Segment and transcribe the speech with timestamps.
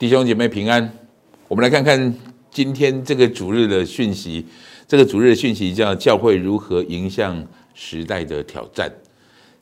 [0.00, 0.90] 弟兄姐妹平安，
[1.46, 2.14] 我们来看看
[2.50, 4.42] 今天这个主日的讯息。
[4.88, 8.90] 这个主日的讯息叫“教会如何迎向时代的挑战”。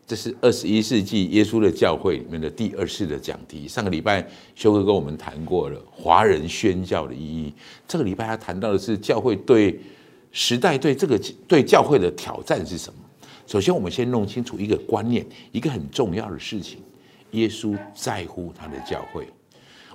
[0.06, 3.66] 这是二十一世纪耶稣的教会里面的第二次的讲题。
[3.66, 4.24] 上个礼拜
[4.54, 7.52] 修哥跟我们谈过了华人宣教的意义。
[7.88, 9.80] 这个礼拜他谈到的是教会对
[10.30, 13.00] 时代对这个对教会的挑战是什么？
[13.44, 16.78] 首先，我们先弄清楚一个观念，一个很重要的事情：
[17.32, 19.26] 耶稣在乎他的教会。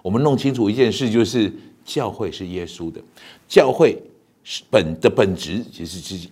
[0.04, 1.52] 我们弄清楚一件事，就是
[1.84, 3.02] 教会是耶稣的，
[3.48, 3.98] 教会
[4.44, 6.30] 是本的本质其实是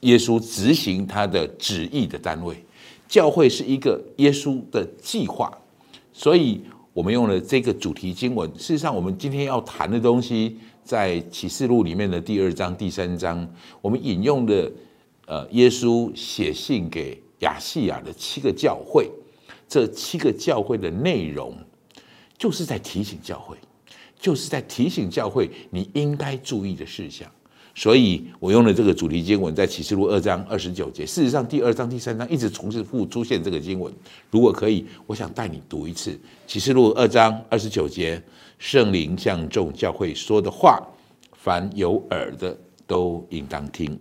[0.00, 2.56] 耶稣执行他的旨意的单位。
[3.08, 5.52] 教会是一个耶稣的计划，
[6.12, 6.62] 所以
[6.94, 8.48] 我们用了这个主题经文。
[8.56, 13.46] 事实上，我们今天要谈的东西，在启示录里面的第二章、第三章，
[13.82, 14.72] 我们引用的
[15.26, 19.10] 呃，耶稣写信给亚细亚的七个教会，
[19.68, 21.54] 这七个教会的内容，
[22.42, 23.56] 就是在提醒教会，
[24.18, 27.30] 就是在提醒教会你应该注意的事项。
[27.72, 31.06] 所以我用了这个主题经文，在启示录二章二十九节。
[31.06, 33.94] 事实上，第二章、第三章一直重复出现这个经文。
[34.28, 38.20] 如果可以，我想带你读一次启示录二章二十九节：
[38.58, 40.84] 圣灵向众教会说的话，
[41.34, 43.96] 凡有耳的都应当听。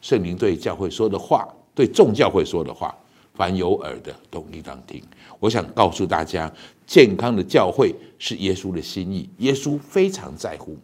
[0.00, 2.96] 圣灵对教会说的话，对众教会说的话，
[3.40, 5.02] 凡有耳的都应当听。
[5.38, 6.52] 我想告诉大家，
[6.86, 10.76] 健康的教会是耶稣的心意，耶稣非常在乎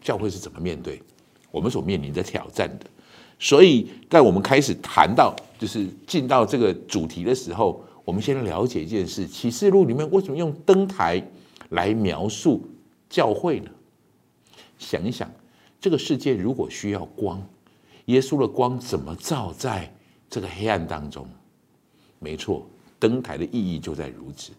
[0.00, 1.02] 教会是怎么面对。
[1.50, 2.86] 我们所面临的挑战的，
[3.38, 11.22] 所以在我们开始谈到就是进到这个主题的时候，我们先了解一件事：启示录里面为什么用灯台
[11.68, 12.66] 来描述
[13.10, 13.70] 教会呢？
[14.78, 15.30] 想一想，
[15.78, 17.46] 这个世界如果需要光，
[18.06, 19.94] 耶稣的光怎么照在
[20.30, 21.28] 这个黑暗当中？
[22.20, 22.64] 没错，
[23.00, 24.52] 登台的意义就在如此。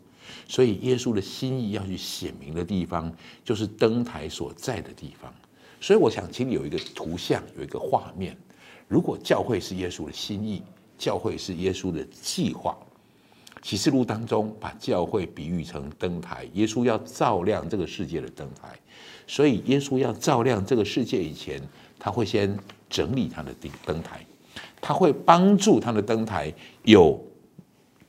[0.47, 3.11] 所以耶稣的心意要去显明的地方，
[3.43, 5.33] 就是灯台所在的地方。
[5.79, 8.37] 所以我想，请你有一个图像，有一个画面。
[8.87, 10.61] 如果教会是耶稣的心意，
[10.97, 12.77] 教会是耶稣的计划，
[13.61, 18.69] 启示录当中把教会比喻成灯台，耶稣要照亮这个世界的灯台。
[19.27, 21.61] 所以，耶稣要照亮这个世界以前，
[21.97, 22.57] 他会先
[22.89, 24.25] 整理他的灯灯台，
[24.81, 26.53] 他会帮助他的灯台
[26.83, 27.19] 有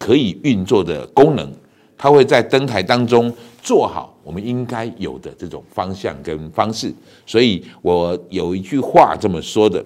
[0.02, 1.48] 可以运作的功能，
[1.96, 3.32] 他会在灯台当中
[3.62, 4.12] 做好。
[4.24, 6.92] 我们应该有的这种方向跟方式，
[7.24, 9.84] 所以我有一句话这么说的：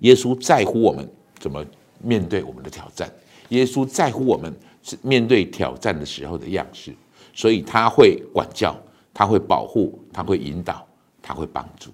[0.00, 1.08] 耶稣在乎我们
[1.40, 1.64] 怎么
[2.00, 3.12] 面对我们的挑战，
[3.48, 4.54] 耶稣在乎我们
[4.84, 6.94] 是面对挑战的时候的样式，
[7.34, 8.76] 所以他会管教，
[9.12, 10.86] 他会保护，他会引导，
[11.20, 11.90] 他会帮助。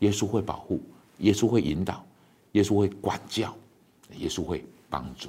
[0.00, 0.80] 耶稣会保护，
[1.18, 2.04] 耶稣会引导，
[2.52, 3.54] 耶稣会管教，
[4.18, 5.28] 耶稣会帮助。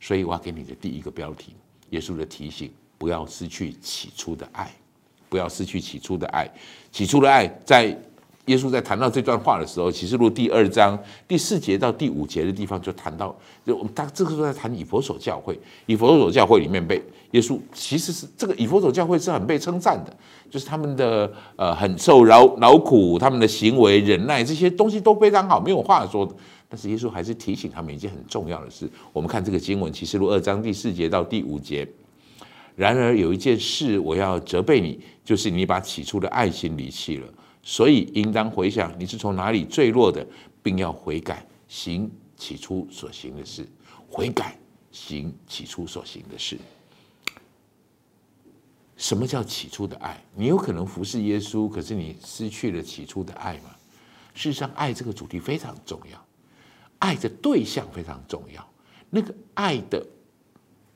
[0.00, 1.54] 所以我要给你的第一个标题：
[1.90, 2.70] 耶稣的提醒。
[3.00, 4.70] 不要失去起初的爱，
[5.30, 6.46] 不要失去起初的爱。
[6.92, 7.86] 起初的爱，在
[8.44, 13.34] 耶稣在谈到这段话的时候，启示录第二章第四节到第五节的地方就谈到，
[13.64, 20.14] 就我们他这个时候在谈以佛所教会，以佛所教会里面被耶稣其实是这个以佛所教会是很被称赞的，
[20.50, 26.34] 就是他们的呃很受劳劳苦，他们的行为忍耐这些东西都非常好，没有话说的。
[26.70, 28.88] 但是耶稣还是提醒他们一件很重要的事。
[29.12, 31.86] 我们看这个经文，启示录二章第四节到第五节。
[32.76, 37.28] 然而有一件事我要责备你，就是你把起初的爱心离弃了。
[37.62, 40.24] 所以应当回想你是从哪里坠落的，
[40.62, 43.66] 并要悔改，行起初所行的事。
[44.08, 44.56] 悔改，
[44.92, 46.56] 行起初所行的事。
[48.96, 50.22] 什么叫起初的爱？
[50.36, 53.74] 你有可能服侍耶稣，可是你失去了起初的爱吗？
[54.32, 56.24] 事实上，爱这个主题非常重要，
[57.00, 58.66] 爱的对象非常重要，
[59.10, 60.06] 那个爱的。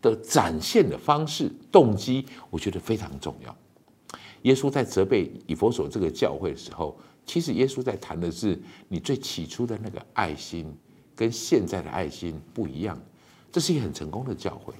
[0.04, 3.56] 的展现的方式、动机，我觉得非常重要。
[4.42, 6.94] 耶稣在责备以佛所这个教会的时候，
[7.24, 10.70] 其实耶稣在谈的是你最起初的那个爱心，
[11.16, 13.00] 跟现在的爱心不一样。
[13.50, 14.74] 这是一个很成功的教会。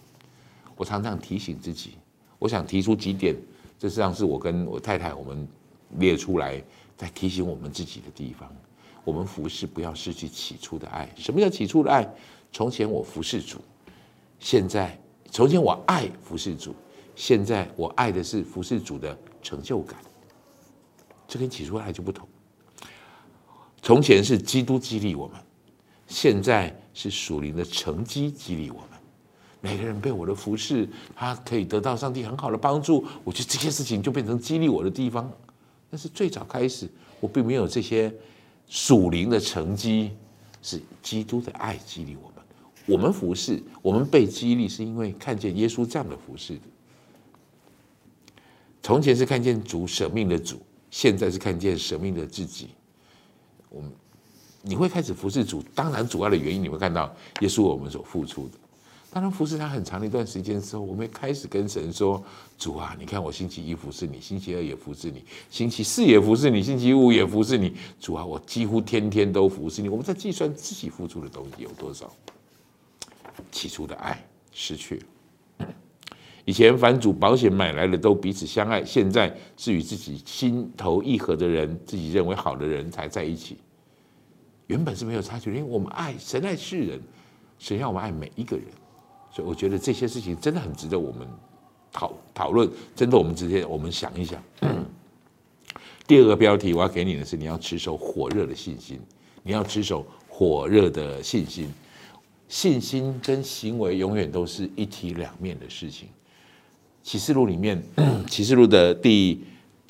[0.77, 1.93] 我常常提醒自己，
[2.39, 3.35] 我想提出几点，
[3.79, 5.49] 这实际上是我跟我太太我们
[5.97, 6.63] 列出来，
[6.99, 8.55] 在提醒我们自己的地方。
[9.05, 11.09] 我们服侍不要失去起初的爱。
[11.17, 12.09] 什么叫起初的爱？
[12.53, 13.59] 从前我服侍主，
[14.41, 14.99] 现在。
[15.31, 16.73] 从前我爱服侍主，
[17.17, 19.99] 现在我爱的是服侍主的成就感。
[21.27, 22.29] 这跟起初的爱就不同。
[23.83, 25.37] 从前是基督激励我们，
[26.07, 28.89] 现在是属灵的成绩激励我们。
[29.61, 33.05] 每个人被我的服侍，他可以得到上帝很好的帮助。
[33.25, 35.29] 我觉得这些事情就变成激励我的地方。
[35.91, 38.15] 但是最早开始，我并没有这些
[38.67, 40.13] 属灵的成绩，
[40.63, 42.45] 是基督的爱激励我们。
[42.87, 46.63] 我们服侍，我们被激励，是因为看见耶稣这样的服侍的。
[48.83, 52.71] 从前是看见主舍命的主，现在是看见舍命的自己。
[53.71, 53.91] 我们
[54.61, 58.59] 你会开始服侍主，当然主要的原因你会看到耶稣我们所付出的。
[59.15, 62.21] 当然服侍他很长的一段时间之后，我们开始跟神说
[62.59, 67.77] ：“主啊，你看我星期一服侍你，星期二也服侍你，星期四也服侍你，星期五也服侍你。
[68.01, 72.13] 主啊，我几乎天天都服侍你。”我们在计算自己付出的东西有多少，
[73.53, 74.21] 起初的爱
[74.51, 75.69] 失去了。
[76.45, 83.59] 以前反主保险买来的都彼此相爱，现在是与自己心头意合的人，自己认为好的人才在一起。
[84.67, 87.01] 原本是没有差距，因为我们爱神爱世人，
[87.61, 88.67] 神要我们爱每一个人。
[89.35, 91.27] 所以我觉得这些事情真的很值得我们
[91.93, 94.41] 讨讨论，真的我们直接我们想一想。
[96.07, 99.01] 第二个标题我要给你的是，你要持守火热的信心，
[99.43, 101.69] 你要持守火热的信心。
[102.47, 106.09] 信心跟行为永远都是一体两面的事情。
[107.03, 107.83] 启示录里面，
[108.31, 109.43] 启示录的第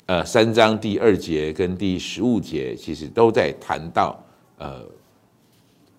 [0.07, 4.19] 呃三章第二节跟第十五节，其实都在谈到
[4.57, 4.83] 呃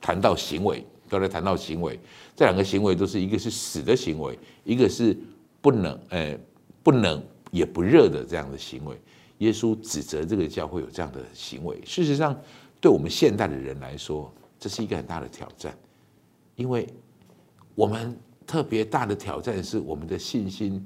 [0.00, 0.84] 谈到行为。
[1.08, 1.99] 刚才谈到行为，
[2.35, 5.17] 这两个行为都是一个是死的行为，一个是
[5.61, 6.38] 不能，呃，
[6.82, 9.00] 不能也不热的这样的行为。
[9.38, 11.79] 耶稣指责这个教会有这样的行为。
[11.85, 12.35] 事实上，
[12.81, 15.76] 对我们现代的人来说，这是一个很大的挑战，
[16.55, 16.87] 因为
[17.75, 20.82] 我们特别大的挑战是我们的信心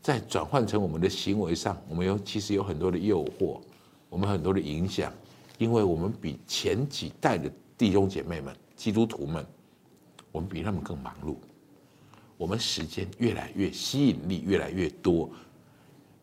[0.00, 3.60] 在转换成我们的行为上，我们有其实有很多的诱惑，
[4.08, 5.12] 我们很多的影响，
[5.58, 8.54] 因为我们比前几代的弟兄姐妹们。
[8.76, 9.46] 基督徒们，
[10.32, 11.36] 我们比他们更忙碌，
[12.36, 15.30] 我们时间越来越吸引力越来越多，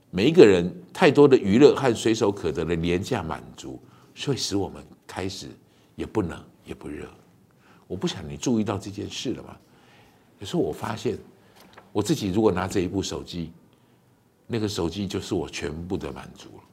[0.10, 3.82] 每一个人太多的娱乐和随手可得的廉价满足，
[4.26, 5.48] 会使我们开始
[5.96, 7.10] 也不冷也不热。
[7.88, 9.58] 我不想你注意到这件事了吗？
[10.40, 11.18] 有时候我发现
[11.92, 13.52] 我自己如果拿这一部手机，
[14.48, 16.64] 那个手机就是我全部的满足了，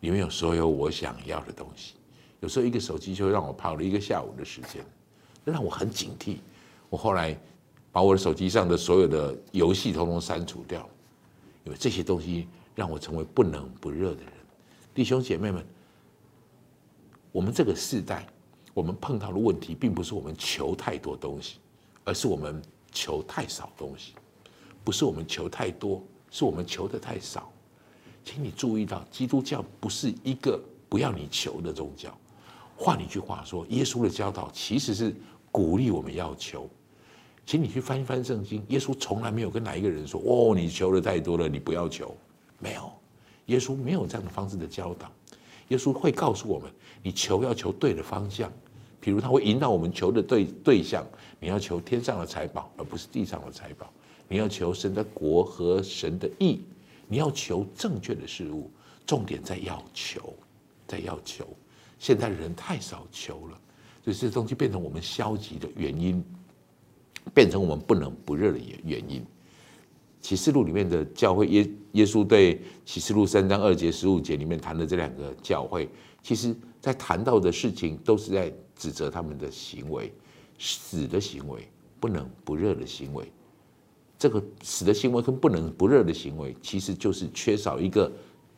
[0.00, 1.94] 里面有所有我想要的东西。
[2.40, 4.84] 有时候一个手机就让我跑了一个下午的时间。
[5.44, 6.36] 让我很警惕。
[6.88, 7.38] 我后来
[7.90, 10.88] 把我的手机上的所有的游戏统统删除掉，
[11.64, 14.32] 因为这些东西让我成为不冷不热的人。
[14.94, 15.64] 弟兄姐妹们，
[17.32, 18.26] 我们这个世代，
[18.74, 21.56] 我们碰到的问题，并不是我们求太多东西，
[22.04, 22.60] 而是我们
[22.90, 24.12] 求太少东西。
[24.84, 27.50] 不是我们求太多，是我们求的太少。
[28.22, 32.14] 请你注意到，基督教不是一个不要你求的宗教。
[32.76, 35.14] 换一句话说，耶稣的教导其实是。
[35.52, 36.68] 鼓励我们要求，
[37.46, 38.64] 请你去翻一翻圣经。
[38.68, 42.16] 耶稣从来没有跟哪一个人说：“哦，你求的太多了，你不要求。”
[42.58, 42.90] 没有，
[43.46, 45.12] 耶稣没有这样的方式的教导。
[45.68, 46.70] 耶稣会告诉我们：
[47.02, 48.50] 你求要求对的方向，
[48.98, 51.06] 比如他会引导我们求的对对象。
[51.38, 53.92] 你要求天上的财宝，而不是地上的财宝。
[54.28, 56.62] 你要求神的国和神的义。
[57.08, 58.70] 你要求正确的事物，
[59.04, 60.32] 重点在要求，
[60.86, 61.46] 在要求。
[61.98, 63.60] 现在人太少求了。
[64.02, 66.22] 所以这东西变成我们消极的原因，
[67.32, 69.24] 变成我们不冷不热的原原因。
[70.20, 75.88] 启示录里面的教会耶耶稣对启示录三章二节十五节里面谈的这两个教会，
[76.22, 80.12] 其实在谈到的事情都是在指责他们的行为，
[80.58, 81.68] 死的行为，
[81.98, 83.30] 不冷不热的行为。
[84.16, 88.10] 这个死的行为跟不冷不热的行为，其实就是缺少一个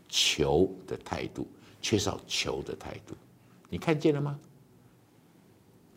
[0.07, 1.47] 求的态度，
[1.81, 3.15] 缺少求的态度。
[3.71, 4.39] 你看见了吗？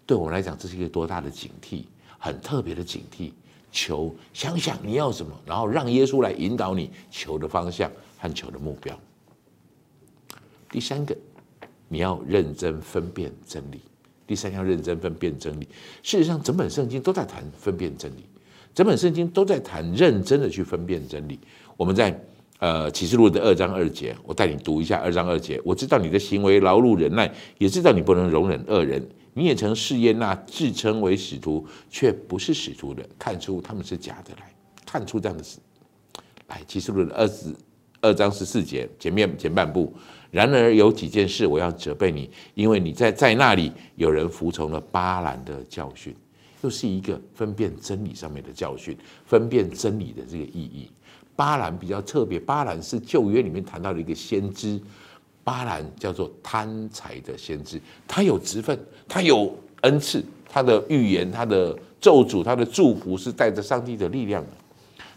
[0.07, 1.83] 对我们来讲，这是一个多大的警惕，
[2.17, 3.31] 很特别的警惕。
[3.69, 8.97] 求，想想你要什么，然后让耶稣来引导你求的方向和求的目标。
[10.71, 11.15] 第三个，
[11.89, 13.81] 你要认真分辨真理。
[14.25, 15.67] 第三，要认真分辨真理。
[16.01, 18.25] 事实上，整本圣经都在谈分辨真理，
[18.73, 21.37] 整本圣经都在谈认真的去分辨真理。
[21.75, 22.17] 我们在
[22.59, 25.61] 呃启示录的二章二节，我带你读一下二章二节。
[25.63, 29.07] 我知道你的行为劳碌忍耐，也知道你不能容忍恶人。
[29.33, 34.51] 你也曾试验那自称为使徒却不是使徒的，看出他们是假的来，
[34.83, 35.59] 看出这样的事。
[36.47, 37.53] 来，启示录的二十
[38.01, 39.93] 二章十四节前面前半部。
[40.31, 46.15] 然而有几件事我要责备你，因为你在在那里有人服从了巴兰的教训，
[46.63, 50.89] 又是一个分辨真理上面的教训，分辨真理的这个意义。
[51.37, 54.77] 巴兰比较特别，巴兰是旧约里面谈到的一个先知。
[55.43, 58.77] 巴兰叫做贪财的先知，他有职分，
[59.07, 64.49] 他有恩赐，他的预言、他的咒诅、他的祝福是带着上帝的力量的。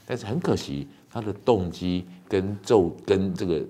[0.06, 3.64] 但是很可惜，他的动机跟咒跟这个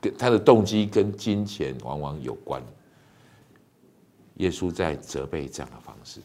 [0.00, 2.62] 跟他的动机跟金钱往往有关。
[4.36, 6.20] 耶稣在责备这样的方式，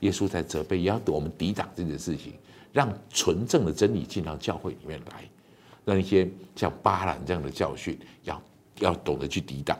[0.00, 2.32] 耶稣在责备，也要我们抵挡这件事情，
[2.72, 5.24] 让纯正的真理进到教会里面来。
[5.84, 8.40] 让一些像巴兰这样的教训，要
[8.78, 9.76] 要懂得去抵挡。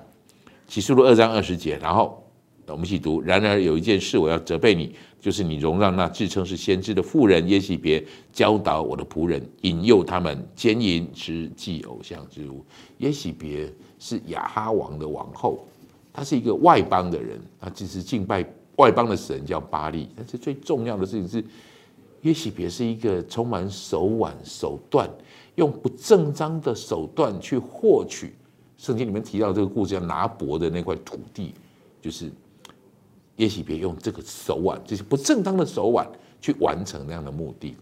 [0.66, 2.20] 启示录二章二十节，然后
[2.66, 3.20] 我们一起读。
[3.20, 12.64] 然而有一件事我要责备你，就是你容让那自称是先知的妇人耶洗别教导我的仆人，引诱他们奸淫吃祭偶像之物。
[12.98, 15.64] 耶洗别是亚哈王的王后，
[16.12, 18.44] 她是一个外邦的人，她只是敬拜
[18.74, 20.08] 外邦的神叫巴利。
[20.16, 21.44] 但是最重要的事情是，
[22.22, 25.08] 耶洗别是一个充满手腕手段，
[25.56, 28.34] 用不正当的手段去获取。
[28.78, 31.54] 圣经里面提到这个故事，叫拿伯的那块土地，
[32.00, 32.32] 就是
[33.36, 36.08] 耶洗别用这个手腕，就是不正当的手腕
[36.40, 37.76] 去完成那样的目的。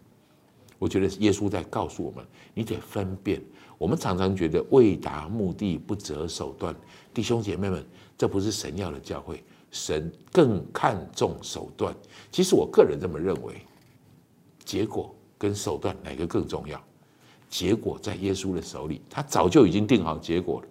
[0.78, 3.42] 我觉得耶稣在告诉我们，你得分辨。
[3.76, 6.74] 我们常常觉得为达目的不择手段，
[7.14, 7.84] 弟兄姐妹们，
[8.16, 9.42] 这不是神要的教会。
[9.70, 11.94] 神更看重手段。
[12.30, 13.54] 其实我个人这么认为，
[14.70, 16.80] 结果跟手段哪个更重要？
[17.48, 20.68] 结果在耶稣的手里，他早就已经定好结果了。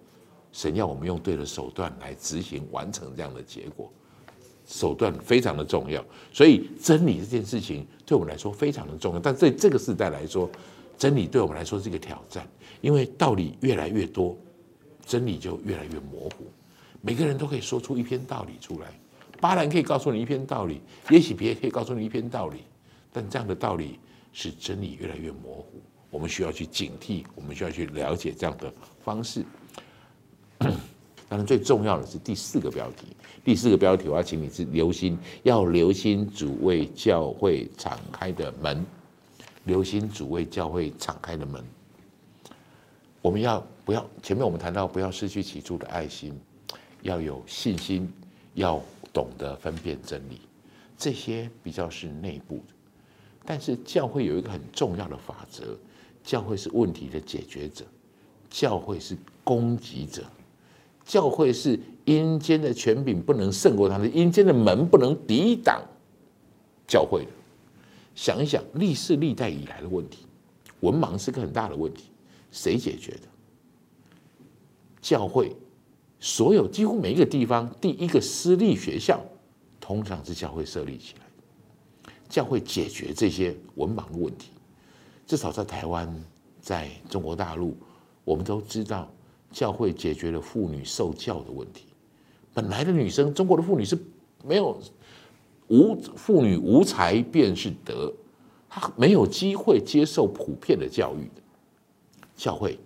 [0.52, 3.92] 神要我们用对的手段来执行完成这样的结果，
[4.66, 6.02] 手段非常的重要。
[6.32, 9.20] 所以真理这件事情对我们来说非常的重要。
[9.20, 10.48] 但对这个时代来说，
[10.96, 12.48] 真理对我们来说是一个挑战，
[12.80, 14.34] 因为道理越来越多，
[15.04, 16.46] 真理就越来越模糊。
[17.02, 18.98] 每个人都可以说出一篇道理出来，
[19.42, 20.80] 巴兰可以告诉你一篇道理，
[21.10, 22.62] 也许别人可以告诉你一篇道理，
[23.12, 23.98] 但这样的道理
[24.32, 25.80] 使真理越来越模糊。
[26.10, 29.44] 我们需要去警惕，我们需要去了解这样的方式。
[30.58, 33.06] 当然，最重要的是第四个标题。
[33.44, 38.84] 第四个标题，我要请你是留心，要留心主为教会敞开的门，
[39.64, 41.64] 留心主为教会敞开的门。
[43.22, 44.04] 我们要不要？
[44.22, 46.36] 前面我们谈到，不要失去起初的爱心，
[47.02, 48.12] 要有信心，
[48.54, 50.40] 要懂得分辨真理，
[50.98, 52.74] 这些比较是内部的。
[53.44, 55.76] 但是教会有一个很重要的法则：
[56.22, 57.84] 教会是问题的解决者，
[58.48, 60.24] 教会是攻击者。
[61.04, 65.82] 教会是阴间的权柄，不能胜过他的阴间的门，不能抵挡
[66.86, 67.30] 教会的。
[68.14, 70.26] 想一想，历世历代以来的问题，
[70.80, 72.04] 文盲是个很大的问题，
[72.52, 73.22] 谁解决的？
[75.00, 75.56] 教会
[76.20, 79.20] 所有几乎每一个地方，第一个私立学校，
[79.80, 81.19] 通常是教会设立起来
[82.30, 84.48] 教会解决这些文盲的问题，
[85.26, 86.10] 至少在台湾，
[86.62, 87.76] 在中国大陆，
[88.24, 89.06] 我们都知道。
[89.52, 91.86] 教会解决了妇女受教的问题。
[92.54, 93.98] 本来的女生，中国的妇女是
[94.44, 94.80] 没有
[95.66, 98.12] 无妇女无才便是德，
[98.68, 101.42] 她没有机会接受普遍的教育的。
[102.36, 102.78] 教会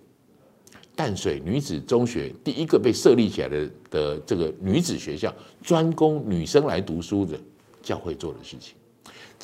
[0.95, 7.39] 淡水女子中学第一个被设立起来的的这个女子学校，专供女生来读书的，
[7.83, 8.75] 教会做的事情。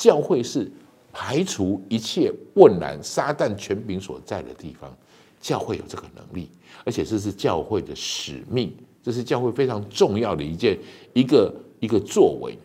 [0.01, 0.67] 教会是
[1.13, 4.91] 排除一切问难、撒旦权柄所在的地方。
[5.39, 6.49] 教会有这个能力，
[6.83, 10.75] 而且这是教会的使命，这是教会非常重要的一件
[11.13, 12.57] 一个一个作为。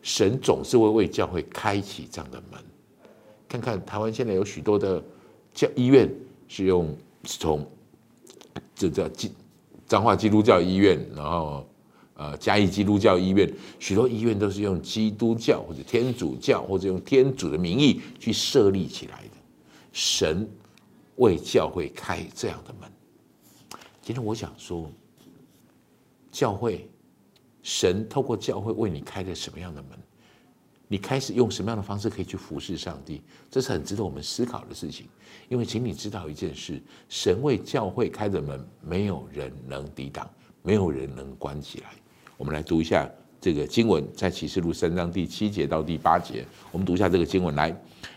[0.00, 2.60] 神总是会为教会开启这样的门。
[3.48, 5.02] 看看台湾现在有许多的
[5.52, 6.08] 教医院
[6.46, 7.68] 是用从
[8.76, 9.32] 这叫基
[9.86, 11.66] 彰化基督教医院，然后
[12.20, 19.30] 呃嘉义基督教医院，许多医院都是用基督教或者天主教或者用天主的名义去设立起来的。
[19.90, 20.46] 神。
[21.16, 22.90] 为教会开这样的门。
[24.00, 24.90] 今天我想说，
[26.32, 26.88] 教会
[27.62, 29.98] 神透过教会为你开了什么样的门？
[30.88, 33.20] 你开始用什么样的方式可以去服侍上帝？
[33.50, 35.06] 这是很值得我们思考的事情。
[35.50, 40.26] 因为，请你知道一件事：神为教会开的门，没有人能抵挡，
[40.62, 41.90] 没有人能关起来。
[42.40, 43.06] 我们来读一下
[43.38, 46.42] 这个经文，在启示录三章第七节到第八节。
[46.72, 47.70] 我们读一下这个经文来。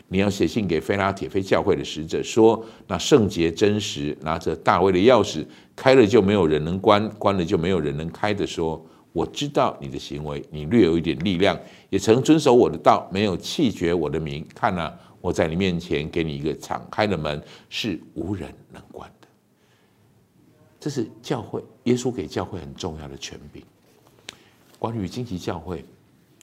[0.07, 8.47] 你要写信给菲拉铁菲教会的使者说：那圣洁真实，拿着大卫的钥匙，开了就没有人能关，关了就没有人能开的。
[8.47, 14.47] 说我知道你的行为，你略有一点力量，也曾遵守我的道，没有弃绝我的名。
[14.55, 19.27] 看啊，我在你面前给你一个敞开的门，是无人能关的。
[20.79, 23.61] 这是教会耶稣给教会很重要的权柄。
[24.83, 25.85] 关于荆棘教会，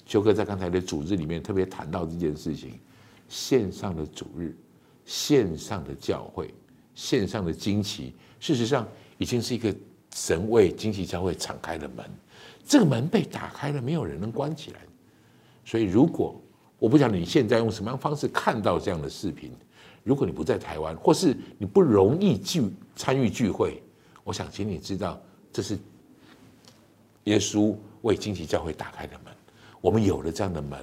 [0.06, 2.80] 修哥在刚才的主日里面特别谈到这件事情。
[3.28, 4.56] 线上的主日，
[5.04, 6.54] 线上的教会，
[6.94, 9.76] 线上的惊奇，事实上已经是一个
[10.14, 12.02] 神为惊奇教会敞开的门。
[12.64, 14.80] 这个门被打开了，没有人能关起来。
[15.62, 16.40] 所以，如果
[16.78, 19.52] 我不晓得你现在用什么样方式看到这样的视频，
[20.02, 22.62] 如果你不在台湾，或是你不容易聚
[22.96, 23.82] 参与聚会，
[24.24, 25.20] 我想请你知道，
[25.52, 25.78] 这是
[27.24, 29.32] 耶稣为惊奇教会打开的门。
[29.80, 30.78] 我们有了这样的门。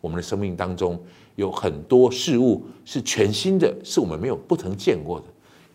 [0.00, 1.00] 我们的生命当中
[1.36, 5.26] 有很多事物是全新的，是我们没有不曾见过的。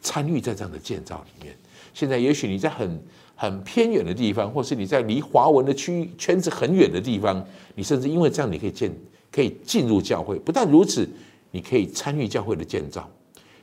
[0.01, 1.58] 参与在这样的建造里面。
[1.94, 3.01] 现在也许你在很
[3.36, 8.94] 很偏远的地方，或是你在离华文的区域圈子很远的地方，你甚至因为这样，你可以建
[9.32, 10.38] 可以进入教会。
[10.38, 11.10] 不但如此，
[11.51, 13.10] 你可以参与教会的建造，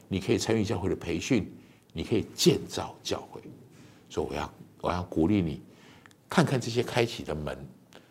[0.09, 1.47] 你可以参与教会的培训，
[1.93, 3.41] 你可以建造教会。
[4.09, 5.61] 所以我要我要鼓励你，
[6.28, 7.57] 看看这些开启的门。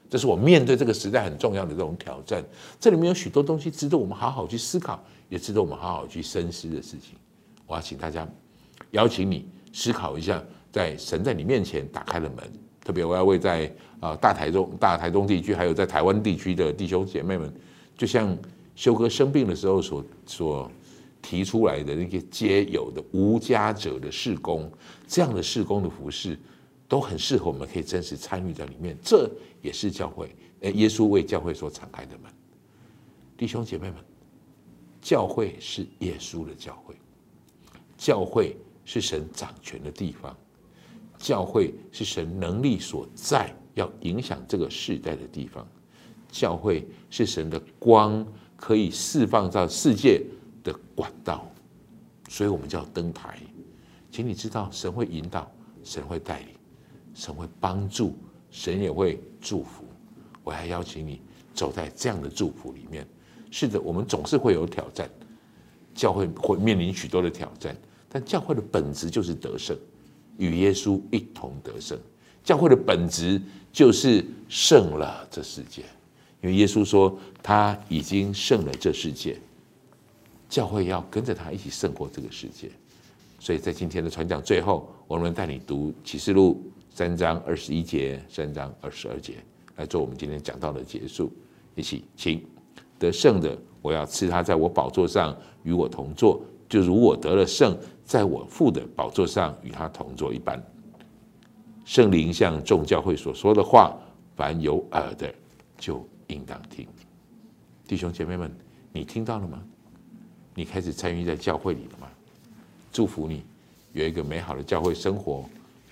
[0.10, 2.44] 这是我面对这个时代很重要的这种挑战。
[2.80, 7.18] 这里面有许多东西值得我们好好去思考，也值得我们好好去深思的事情。
[7.66, 8.28] 我要请大家
[8.92, 12.44] 邀请你思考一下，在神在你面前打开了门。
[12.84, 17.52] 特别我要为在啊大台中、大台中地区，还有在台湾地区的弟兄姐妹们，
[17.98, 18.38] 就像
[18.76, 20.72] 修哥生病的时候所所
[21.24, 24.72] 提出来的那些皆有的无家者的事工，
[25.08, 26.38] 这样的事工的服饰。
[26.94, 28.96] 都很适合，我们可以真实参与在里面。
[29.02, 29.28] 这
[29.64, 32.32] 也是教会，呃，耶稣为教会所敞开的门。
[33.36, 33.96] 弟兄姐妹们，
[35.02, 36.94] 教会是耶稣的教会，
[37.98, 40.38] 教会是神掌权的地方，
[41.18, 45.68] 教会是神能力所在，要影响这个世代的地方。
[46.30, 48.24] 教会是神的光，
[48.56, 50.22] 可以释放到世界
[50.64, 51.52] 的管道。
[52.30, 53.40] 所以我们叫灯台。
[54.12, 55.52] 请你知道，神会引导，
[55.84, 56.53] 神会带领。
[57.14, 58.16] 神会帮助，
[58.50, 59.84] 神也会祝福。
[60.44, 61.22] 我还邀请你
[61.54, 63.08] 走在这样的祝福里面。
[63.52, 65.10] 是的，我们总是会有挑战，
[65.94, 67.78] 教会会面临许多的挑战，
[68.10, 69.78] 但教会的本质就是得胜，
[70.38, 71.98] 与耶稣一同得胜。
[72.44, 73.42] 教会的本质
[73.72, 75.84] 就是胜了这世界，
[76.42, 79.40] 因为耶稣说他已经胜了这世界，
[80.50, 82.70] 教会要跟着他一起胜过这个世界。
[83.40, 86.62] 所以在今天的传讲最后，我们带你读启示录。
[86.94, 89.38] 三章二十一节，三章二十二节，
[89.78, 91.34] 来做我们今天讲到的结束。
[91.74, 92.46] 一起，请
[93.00, 100.64] 得胜的，我要赐他在我宝座上与我同坐，就如我得了胜，在我父的宝座上与他同坐一般。
[101.84, 103.98] 圣灵向众教会所说的话，
[104.36, 105.34] 凡有耳的
[105.80, 106.88] 就应当听。
[107.88, 108.56] 弟兄姐妹们，
[108.92, 109.60] 你听到了吗？
[110.54, 112.08] 你开始参与在教会里了吗？
[112.92, 113.44] 祝福你
[113.94, 115.44] 有一个美好的教会生活，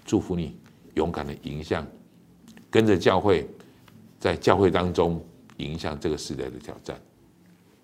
[0.05, 0.55] 祝福你。
[0.95, 1.85] 勇敢的迎向，
[2.69, 3.47] 跟着教会，
[4.19, 5.23] 在教会当中
[5.57, 6.99] 迎向这个时代的挑战。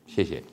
[0.06, 0.44] 谢谢。